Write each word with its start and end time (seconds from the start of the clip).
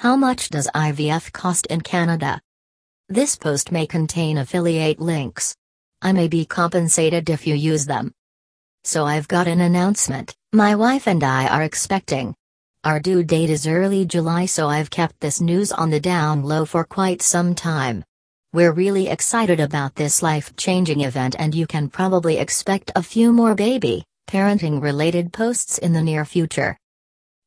How 0.00 0.16
much 0.16 0.48
does 0.48 0.66
IVF 0.74 1.30
cost 1.30 1.66
in 1.66 1.82
Canada? 1.82 2.40
This 3.10 3.36
post 3.36 3.70
may 3.70 3.86
contain 3.86 4.38
affiliate 4.38 4.98
links. 4.98 5.54
I 6.00 6.12
may 6.12 6.26
be 6.26 6.46
compensated 6.46 7.28
if 7.28 7.46
you 7.46 7.54
use 7.54 7.84
them. 7.84 8.14
So 8.82 9.04
I've 9.04 9.28
got 9.28 9.46
an 9.46 9.60
announcement. 9.60 10.34
My 10.54 10.74
wife 10.74 11.06
and 11.06 11.22
I 11.22 11.48
are 11.48 11.64
expecting. 11.64 12.34
Our 12.82 12.98
due 12.98 13.22
date 13.22 13.50
is 13.50 13.66
early 13.66 14.06
July, 14.06 14.46
so 14.46 14.68
I've 14.68 14.88
kept 14.88 15.20
this 15.20 15.38
news 15.38 15.70
on 15.70 15.90
the 15.90 16.00
down 16.00 16.44
low 16.44 16.64
for 16.64 16.82
quite 16.82 17.20
some 17.20 17.54
time. 17.54 18.02
We're 18.54 18.72
really 18.72 19.08
excited 19.08 19.60
about 19.60 19.96
this 19.96 20.22
life 20.22 20.56
changing 20.56 21.02
event, 21.02 21.36
and 21.38 21.54
you 21.54 21.66
can 21.66 21.90
probably 21.90 22.38
expect 22.38 22.90
a 22.96 23.02
few 23.02 23.34
more 23.34 23.54
baby, 23.54 24.04
parenting 24.26 24.80
related 24.80 25.30
posts 25.30 25.76
in 25.76 25.92
the 25.92 26.00
near 26.00 26.24
future. 26.24 26.79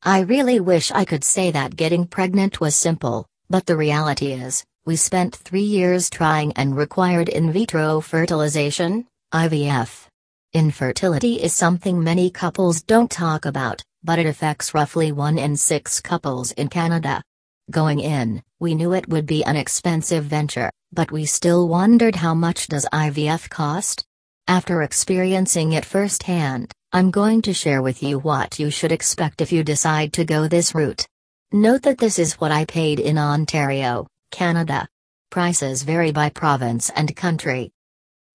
I 0.05 0.19
really 0.19 0.59
wish 0.59 0.91
I 0.91 1.05
could 1.05 1.23
say 1.23 1.51
that 1.51 1.77
getting 1.77 2.05
pregnant 2.05 2.59
was 2.59 2.75
simple, 2.75 3.25
but 3.49 3.65
the 3.65 3.77
reality 3.77 4.33
is, 4.33 4.65
we 4.85 4.97
spent 4.97 5.33
three 5.33 5.63
years 5.63 6.09
trying 6.09 6.51
and 6.57 6.75
required 6.75 7.29
in 7.29 7.53
vitro 7.53 8.01
fertilization, 8.01 9.07
IVF. 9.33 10.07
Infertility 10.51 11.41
is 11.41 11.53
something 11.53 12.03
many 12.03 12.29
couples 12.29 12.81
don't 12.81 13.09
talk 13.09 13.45
about, 13.45 13.81
but 14.03 14.19
it 14.19 14.25
affects 14.25 14.73
roughly 14.73 15.13
one 15.13 15.37
in 15.37 15.55
six 15.55 16.01
couples 16.01 16.51
in 16.51 16.67
Canada. 16.67 17.23
Going 17.71 18.01
in, 18.01 18.43
we 18.59 18.75
knew 18.75 18.91
it 18.91 19.07
would 19.07 19.25
be 19.25 19.45
an 19.45 19.55
expensive 19.55 20.25
venture, 20.25 20.69
but 20.91 21.13
we 21.13 21.25
still 21.25 21.69
wondered 21.69 22.17
how 22.17 22.33
much 22.33 22.67
does 22.67 22.85
IVF 22.91 23.49
cost? 23.49 24.03
After 24.47 24.81
experiencing 24.81 25.71
it 25.71 25.85
firsthand, 25.85 26.71
I'm 26.91 27.11
going 27.11 27.41
to 27.43 27.53
share 27.53 27.81
with 27.81 28.03
you 28.03 28.19
what 28.19 28.59
you 28.59 28.69
should 28.69 28.91
expect 28.91 29.39
if 29.39 29.53
you 29.53 29.63
decide 29.63 30.11
to 30.13 30.25
go 30.25 30.49
this 30.49 30.75
route. 30.75 31.07
Note 31.53 31.83
that 31.83 31.97
this 31.97 32.19
is 32.19 32.33
what 32.33 32.51
I 32.51 32.65
paid 32.65 32.99
in 32.99 33.17
Ontario, 33.17 34.05
Canada. 34.31 34.85
Prices 35.31 35.83
vary 35.83 36.11
by 36.11 36.29
province 36.29 36.89
and 36.89 37.15
country. 37.15 37.71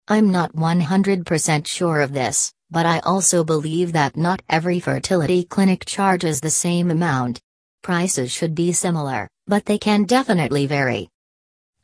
I'm 0.09 0.29
not 0.29 0.57
100% 0.57 1.65
sure 1.65 2.01
of 2.01 2.11
this, 2.11 2.51
but 2.69 2.85
I 2.85 2.99
also 2.99 3.45
believe 3.45 3.93
that 3.93 4.17
not 4.17 4.41
every 4.49 4.81
fertility 4.81 5.45
clinic 5.45 5.85
charges 5.85 6.41
the 6.41 6.49
same 6.49 6.91
amount. 6.91 7.39
Prices 7.81 8.29
should 8.29 8.55
be 8.55 8.73
similar, 8.73 9.29
but 9.45 9.65
they 9.65 9.77
can 9.77 10.03
definitely 10.03 10.67
vary. 10.67 11.07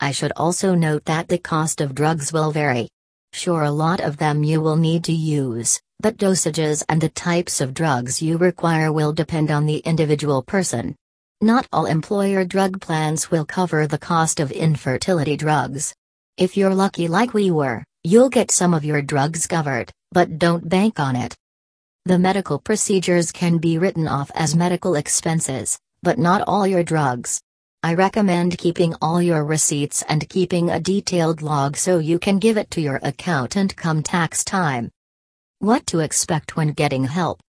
I 0.01 0.11
should 0.11 0.33
also 0.35 0.75
note 0.75 1.05
that 1.05 1.29
the 1.29 1.37
cost 1.37 1.79
of 1.79 1.95
drugs 1.95 2.33
will 2.33 2.51
vary. 2.51 2.89
Sure, 3.33 3.63
a 3.63 3.71
lot 3.71 3.99
of 3.99 4.17
them 4.17 4.43
you 4.43 4.61
will 4.61 4.75
need 4.75 5.03
to 5.03 5.11
use, 5.11 5.81
but 5.99 6.17
dosages 6.17 6.83
and 6.87 7.01
the 7.01 7.09
types 7.09 7.61
of 7.61 7.73
drugs 7.73 8.21
you 8.21 8.37
require 8.37 8.91
will 8.91 9.11
depend 9.11 9.49
on 9.49 9.65
the 9.65 9.79
individual 9.79 10.43
person. 10.43 10.95
Not 11.41 11.67
all 11.73 11.87
employer 11.87 12.45
drug 12.45 12.79
plans 12.79 13.31
will 13.31 13.43
cover 13.43 13.87
the 13.87 13.97
cost 13.97 14.39
of 14.39 14.51
infertility 14.51 15.35
drugs. 15.35 15.95
If 16.37 16.55
you're 16.55 16.75
lucky 16.75 17.07
like 17.07 17.33
we 17.33 17.49
were, 17.49 17.83
you'll 18.03 18.29
get 18.29 18.51
some 18.51 18.73
of 18.73 18.85
your 18.85 19.01
drugs 19.01 19.47
covered, 19.47 19.91
but 20.11 20.37
don't 20.37 20.69
bank 20.69 20.99
on 20.99 21.15
it. 21.15 21.35
The 22.05 22.19
medical 22.19 22.59
procedures 22.59 23.31
can 23.31 23.57
be 23.57 23.79
written 23.79 24.07
off 24.07 24.29
as 24.35 24.55
medical 24.55 24.93
expenses, 24.93 25.79
but 26.03 26.19
not 26.19 26.43
all 26.47 26.67
your 26.67 26.83
drugs. 26.83 27.41
I 27.85 27.95
recommend 27.95 28.57
keeping 28.57 28.95
all 29.01 29.21
your 29.21 29.43
receipts 29.43 30.03
and 30.07 30.29
keeping 30.29 30.69
a 30.69 30.79
detailed 30.79 31.41
log 31.41 31.75
so 31.75 31.99
you 31.99 32.17
can 32.17 32.39
give 32.39 32.55
it 32.55 32.71
to 32.71 32.81
your 32.81 33.01
accountant 33.03 33.75
come 33.75 34.01
tax 34.01 34.45
time. 34.45 34.89
What 35.59 35.85
to 35.87 35.99
expect 35.99 36.55
when 36.55 36.69
getting 36.69 37.03
help? 37.03 37.41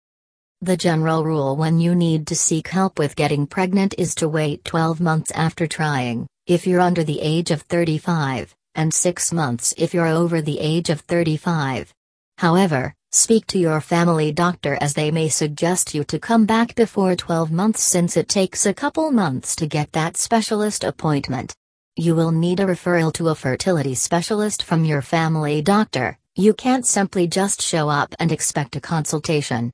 The 0.59 0.75
general 0.75 1.23
rule 1.23 1.55
when 1.55 1.79
you 1.79 1.93
need 1.93 2.25
to 2.27 2.35
seek 2.35 2.69
help 2.69 2.97
with 2.97 3.15
getting 3.15 3.45
pregnant 3.45 3.93
is 3.99 4.15
to 4.15 4.27
wait 4.27 4.65
12 4.65 4.99
months 4.99 5.29
after 5.35 5.67
trying, 5.67 6.25
if 6.47 6.65
you're 6.65 6.81
under 6.81 7.03
the 7.03 7.21
age 7.21 7.51
of 7.51 7.61
35, 7.61 8.55
and 8.73 8.91
6 8.91 9.33
months 9.33 9.75
if 9.77 9.93
you're 9.93 10.07
over 10.07 10.41
the 10.41 10.59
age 10.59 10.89
of 10.89 11.01
35. 11.01 11.93
However, 12.39 12.95
Speak 13.15 13.45
to 13.47 13.59
your 13.59 13.79
family 13.79 14.31
doctor 14.31 14.75
as 14.81 14.95
they 14.95 15.11
may 15.11 15.29
suggest 15.29 15.93
you 15.93 16.03
to 16.05 16.17
come 16.17 16.47
back 16.47 16.73
before 16.73 17.15
12 17.15 17.51
months 17.51 17.83
since 17.83 18.17
it 18.17 18.27
takes 18.27 18.65
a 18.65 18.73
couple 18.73 19.11
months 19.11 19.55
to 19.57 19.67
get 19.67 19.91
that 19.91 20.17
specialist 20.17 20.83
appointment. 20.83 21.53
You 21.95 22.15
will 22.15 22.31
need 22.31 22.59
a 22.59 22.65
referral 22.65 23.13
to 23.13 23.29
a 23.29 23.35
fertility 23.35 23.93
specialist 23.93 24.63
from 24.63 24.83
your 24.83 25.03
family 25.03 25.61
doctor, 25.61 26.17
you 26.35 26.55
can't 26.55 26.87
simply 26.87 27.27
just 27.27 27.61
show 27.61 27.87
up 27.87 28.15
and 28.19 28.31
expect 28.31 28.75
a 28.75 28.81
consultation. 28.81 29.71